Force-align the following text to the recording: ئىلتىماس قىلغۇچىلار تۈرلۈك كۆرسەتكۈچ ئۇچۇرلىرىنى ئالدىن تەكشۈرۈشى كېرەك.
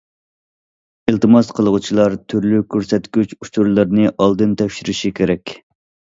ئىلتىماس 1.11 1.51
قىلغۇچىلار 1.59 2.15
تۈرلۈك 2.33 2.65
كۆرسەتكۈچ 2.77 3.37
ئۇچۇرلىرىنى 3.39 4.09
ئالدىن 4.27 4.59
تەكشۈرۈشى 4.65 5.15
كېرەك. 5.23 5.57